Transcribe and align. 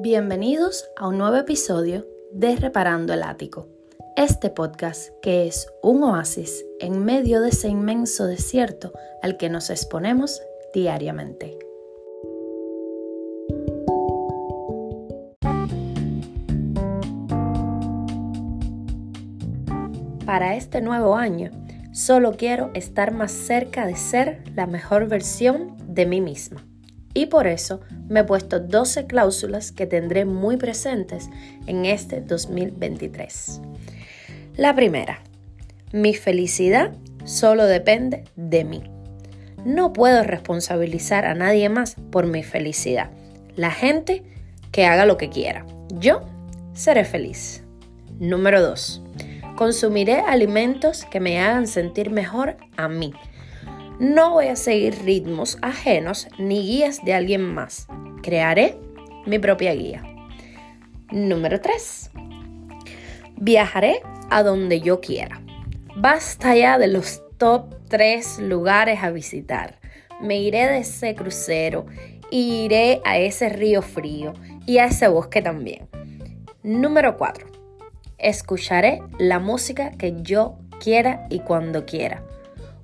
Bienvenidos 0.00 0.88
a 0.96 1.08
un 1.08 1.18
nuevo 1.18 1.34
episodio 1.34 2.06
de 2.30 2.54
Reparando 2.54 3.12
el 3.14 3.24
Ático, 3.24 3.66
este 4.14 4.48
podcast 4.48 5.08
que 5.22 5.48
es 5.48 5.66
un 5.82 6.04
oasis 6.04 6.64
en 6.78 7.04
medio 7.04 7.40
de 7.40 7.48
ese 7.48 7.66
inmenso 7.66 8.26
desierto 8.26 8.92
al 9.22 9.36
que 9.36 9.48
nos 9.48 9.70
exponemos 9.70 10.40
diariamente. 10.72 11.58
Para 20.24 20.54
este 20.54 20.80
nuevo 20.80 21.16
año, 21.16 21.50
solo 21.90 22.36
quiero 22.36 22.70
estar 22.74 23.12
más 23.12 23.32
cerca 23.32 23.84
de 23.84 23.96
ser 23.96 24.44
la 24.54 24.68
mejor 24.68 25.08
versión 25.08 25.76
de 25.88 26.06
mí 26.06 26.20
misma. 26.20 26.67
Y 27.18 27.26
por 27.26 27.48
eso 27.48 27.80
me 28.08 28.20
he 28.20 28.24
puesto 28.24 28.60
12 28.60 29.08
cláusulas 29.08 29.72
que 29.72 29.88
tendré 29.88 30.24
muy 30.24 30.56
presentes 30.56 31.28
en 31.66 31.84
este 31.84 32.20
2023. 32.20 33.60
La 34.56 34.76
primera, 34.76 35.18
mi 35.90 36.14
felicidad 36.14 36.92
solo 37.24 37.64
depende 37.64 38.22
de 38.36 38.62
mí. 38.62 38.84
No 39.64 39.92
puedo 39.92 40.22
responsabilizar 40.22 41.24
a 41.26 41.34
nadie 41.34 41.68
más 41.68 41.96
por 42.12 42.28
mi 42.28 42.44
felicidad. 42.44 43.10
La 43.56 43.72
gente 43.72 44.22
que 44.70 44.86
haga 44.86 45.04
lo 45.04 45.18
que 45.18 45.28
quiera. 45.28 45.66
Yo 45.92 46.20
seré 46.72 47.04
feliz. 47.04 47.64
Número 48.20 48.62
2. 48.62 49.02
Consumiré 49.56 50.20
alimentos 50.20 51.04
que 51.04 51.18
me 51.18 51.40
hagan 51.40 51.66
sentir 51.66 52.10
mejor 52.10 52.58
a 52.76 52.86
mí 52.86 53.12
no 53.98 54.30
voy 54.30 54.46
a 54.46 54.56
seguir 54.56 54.96
ritmos 55.04 55.58
ajenos 55.60 56.28
ni 56.38 56.62
guías 56.62 57.04
de 57.04 57.14
alguien 57.14 57.42
más. 57.42 57.88
Crearé 58.22 58.76
mi 59.26 59.38
propia 59.38 59.74
guía. 59.74 60.02
Número 61.10 61.60
3. 61.60 62.10
Viajaré 63.36 64.00
a 64.30 64.42
donde 64.42 64.80
yo 64.80 65.00
quiera. 65.00 65.40
Basta 65.96 66.54
ya 66.54 66.78
de 66.78 66.86
los 66.86 67.22
top 67.38 67.74
3 67.88 68.40
lugares 68.40 69.02
a 69.02 69.10
visitar. 69.10 69.80
Me 70.20 70.40
iré 70.40 70.66
de 70.68 70.78
ese 70.78 71.14
crucero, 71.14 71.86
iré 72.30 73.00
a 73.04 73.18
ese 73.18 73.48
río 73.48 73.82
frío 73.82 74.34
y 74.66 74.78
a 74.78 74.86
ese 74.86 75.08
bosque 75.08 75.42
también. 75.42 75.88
Número 76.62 77.16
4. 77.16 77.46
Escucharé 78.18 79.02
la 79.18 79.38
música 79.38 79.90
que 79.92 80.14
yo 80.22 80.58
quiera 80.80 81.26
y 81.30 81.40
cuando 81.40 81.84
quiera. 81.84 82.22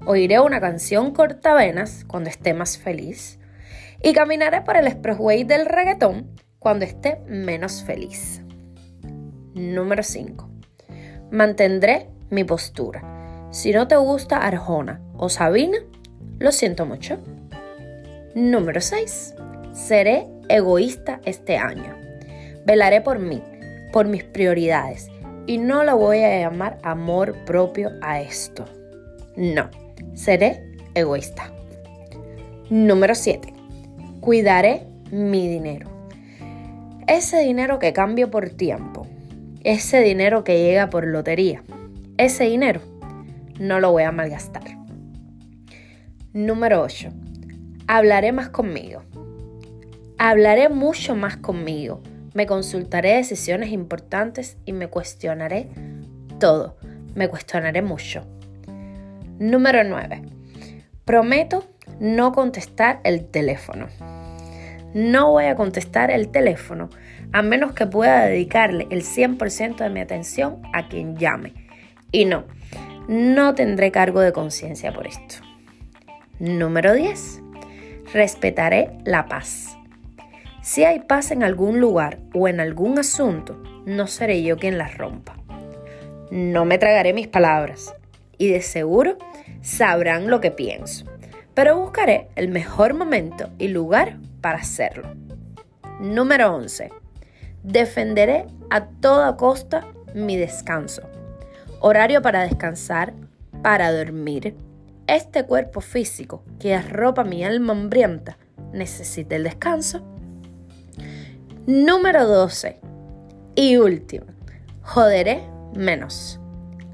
Oiré 0.06 0.38
una 0.38 0.60
canción 0.60 1.12
cortavenas 1.12 2.04
cuando 2.06 2.28
esté 2.28 2.52
más 2.52 2.76
feliz 2.76 3.38
y 4.02 4.12
caminaré 4.12 4.60
por 4.60 4.76
el 4.76 4.86
expressway 4.86 5.44
del 5.44 5.64
reggaetón 5.64 6.28
cuando 6.58 6.84
esté 6.84 7.20
menos 7.26 7.82
feliz. 7.82 8.42
Número 9.54 10.02
5. 10.02 10.46
Mantendré 11.30 12.10
mi 12.28 12.44
postura. 12.44 13.48
Si 13.50 13.72
no 13.72 13.88
te 13.88 13.96
gusta 13.96 14.44
Arjona 14.44 15.00
o 15.16 15.30
Sabina, 15.30 15.78
lo 16.38 16.52
siento 16.52 16.84
mucho. 16.84 17.16
Número 18.34 18.82
6. 18.82 19.34
Seré 19.72 20.28
egoísta 20.50 21.22
este 21.24 21.56
año. 21.56 21.96
Velaré 22.66 23.00
por 23.00 23.20
mí, 23.20 23.42
por 23.90 24.06
mis 24.06 24.22
prioridades, 24.22 25.08
y 25.46 25.56
no 25.56 25.82
lo 25.82 25.96
voy 25.96 26.18
a 26.18 26.40
llamar 26.40 26.76
amor 26.82 27.34
propio 27.46 27.92
a 28.02 28.20
esto. 28.20 28.66
No 29.34 29.83
seré 30.14 30.76
egoísta. 30.94 31.52
Número 32.70 33.14
7. 33.14 33.52
Cuidaré 34.20 34.86
mi 35.10 35.48
dinero. 35.48 35.90
Ese 37.06 37.40
dinero 37.40 37.78
que 37.78 37.92
cambio 37.92 38.30
por 38.30 38.50
tiempo. 38.50 39.06
Ese 39.62 40.00
dinero 40.00 40.44
que 40.44 40.58
llega 40.58 40.90
por 40.90 41.06
lotería. 41.06 41.62
Ese 42.16 42.44
dinero 42.44 42.80
no 43.58 43.80
lo 43.80 43.92
voy 43.92 44.04
a 44.04 44.12
malgastar. 44.12 44.64
Número 46.32 46.82
8. 46.82 47.10
Hablaré 47.86 48.32
más 48.32 48.48
conmigo. 48.48 49.02
Hablaré 50.18 50.68
mucho 50.68 51.14
más 51.14 51.36
conmigo. 51.36 52.02
Me 52.32 52.46
consultaré 52.46 53.16
decisiones 53.16 53.70
importantes 53.70 54.56
y 54.64 54.72
me 54.72 54.88
cuestionaré 54.88 55.68
todo. 56.40 56.76
Me 57.14 57.28
cuestionaré 57.28 57.82
mucho. 57.82 58.26
Número 59.38 59.82
9. 59.82 60.22
Prometo 61.04 61.64
no 61.98 62.32
contestar 62.32 63.00
el 63.02 63.26
teléfono. 63.26 63.88
No 64.94 65.32
voy 65.32 65.46
a 65.46 65.56
contestar 65.56 66.12
el 66.12 66.28
teléfono 66.28 66.88
a 67.32 67.42
menos 67.42 67.72
que 67.72 67.84
pueda 67.84 68.26
dedicarle 68.26 68.86
el 68.90 69.02
100% 69.02 69.78
de 69.78 69.90
mi 69.90 69.98
atención 69.98 70.62
a 70.72 70.86
quien 70.86 71.16
llame. 71.16 71.52
Y 72.12 72.26
no, 72.26 72.44
no 73.08 73.56
tendré 73.56 73.90
cargo 73.90 74.20
de 74.20 74.32
conciencia 74.32 74.92
por 74.92 75.08
esto. 75.08 75.36
Número 76.38 76.92
10. 76.94 77.42
Respetaré 78.12 78.92
la 79.04 79.26
paz. 79.26 79.76
Si 80.62 80.84
hay 80.84 81.00
paz 81.00 81.32
en 81.32 81.42
algún 81.42 81.80
lugar 81.80 82.20
o 82.32 82.46
en 82.46 82.60
algún 82.60 83.00
asunto, 83.00 83.60
no 83.84 84.06
seré 84.06 84.44
yo 84.44 84.58
quien 84.58 84.78
la 84.78 84.86
rompa. 84.86 85.34
No 86.30 86.64
me 86.64 86.78
tragaré 86.78 87.12
mis 87.12 87.26
palabras 87.26 87.96
y 88.38 88.48
de 88.50 88.62
seguro 88.62 89.18
sabrán 89.62 90.28
lo 90.28 90.40
que 90.40 90.50
pienso, 90.50 91.06
pero 91.54 91.78
buscaré 91.78 92.28
el 92.36 92.48
mejor 92.48 92.94
momento 92.94 93.50
y 93.58 93.68
lugar 93.68 94.18
para 94.40 94.58
hacerlo. 94.58 95.14
Número 96.00 96.54
11. 96.54 96.90
Defenderé 97.62 98.46
a 98.70 98.86
toda 98.86 99.36
costa 99.36 99.86
mi 100.14 100.36
descanso. 100.36 101.02
Horario 101.80 102.22
para 102.22 102.42
descansar, 102.42 103.14
para 103.62 103.92
dormir. 103.92 104.56
Este 105.06 105.44
cuerpo 105.44 105.80
físico 105.80 106.42
que 106.58 106.74
arropa 106.74 107.24
mi 107.24 107.44
alma 107.44 107.72
hambrienta 107.72 108.38
necesita 108.72 109.36
el 109.36 109.44
descanso. 109.44 110.02
Número 111.66 112.26
12. 112.26 112.80
Y 113.54 113.76
último, 113.76 114.26
joderé 114.82 115.42
menos. 115.74 116.40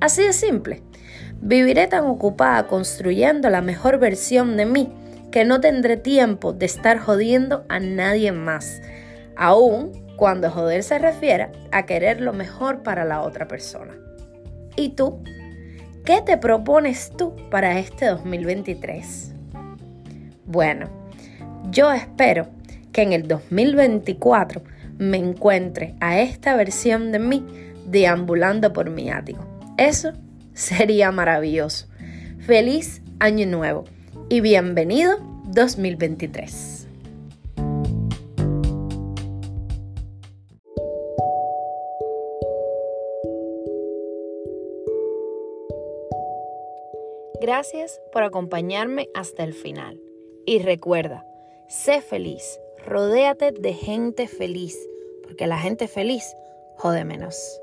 Así 0.00 0.22
de 0.22 0.32
simple. 0.32 0.82
Viviré 1.40 1.86
tan 1.86 2.04
ocupada 2.04 2.66
construyendo 2.66 3.48
la 3.48 3.62
mejor 3.62 3.98
versión 3.98 4.56
de 4.56 4.66
mí 4.66 4.92
que 5.30 5.44
no 5.44 5.60
tendré 5.60 5.96
tiempo 5.96 6.52
de 6.52 6.66
estar 6.66 6.98
jodiendo 6.98 7.64
a 7.68 7.80
nadie 7.80 8.32
más, 8.32 8.82
aun 9.36 9.92
cuando 10.16 10.50
joder 10.50 10.82
se 10.82 10.98
refiera 10.98 11.50
a 11.72 11.86
querer 11.86 12.20
lo 12.20 12.34
mejor 12.34 12.82
para 12.82 13.04
la 13.04 13.22
otra 13.22 13.48
persona. 13.48 13.94
¿Y 14.76 14.90
tú? 14.90 15.22
¿Qué 16.04 16.20
te 16.20 16.36
propones 16.36 17.12
tú 17.16 17.34
para 17.50 17.78
este 17.78 18.06
2023? 18.06 19.34
Bueno, 20.44 20.88
yo 21.70 21.90
espero 21.92 22.48
que 22.92 23.02
en 23.02 23.12
el 23.12 23.28
2024 23.28 24.62
me 24.98 25.16
encuentre 25.16 25.94
a 26.00 26.20
esta 26.20 26.54
versión 26.54 27.12
de 27.12 27.18
mí 27.18 27.46
deambulando 27.86 28.72
por 28.72 28.90
mi 28.90 29.10
ático. 29.10 29.46
Eso 29.78 30.12
sería 30.54 31.12
maravilloso. 31.12 31.86
Feliz 32.40 33.02
año 33.18 33.46
nuevo 33.46 33.84
y 34.28 34.40
bienvenido 34.40 35.18
2023. 35.46 36.80
Gracias 47.40 48.00
por 48.12 48.22
acompañarme 48.22 49.08
hasta 49.14 49.44
el 49.44 49.54
final. 49.54 49.98
Y 50.44 50.58
recuerda, 50.58 51.26
sé 51.68 52.02
feliz, 52.02 52.60
rodéate 52.86 53.52
de 53.52 53.72
gente 53.72 54.28
feliz, 54.28 54.76
porque 55.22 55.46
la 55.46 55.58
gente 55.58 55.88
feliz 55.88 56.36
jode 56.76 57.04
menos. 57.04 57.60